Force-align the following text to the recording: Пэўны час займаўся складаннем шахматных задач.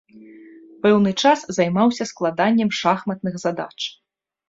Пэўны 0.85 1.11
час 1.25 1.45
займаўся 1.59 2.09
складаннем 2.15 2.69
шахматных 2.83 3.41
задач. 3.49 3.75